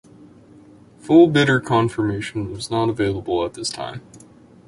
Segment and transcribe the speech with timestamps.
[0.97, 4.01] Full bidder confirmation was not available at this time.